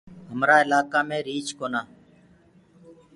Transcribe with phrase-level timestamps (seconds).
[0.29, 1.81] همرآ اِلآئيڪآ مينٚ ريٚڇ ڪونآ۔